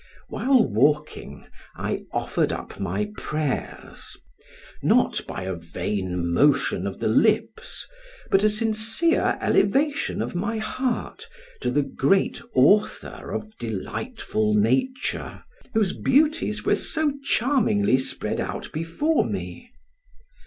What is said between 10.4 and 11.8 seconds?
heart, to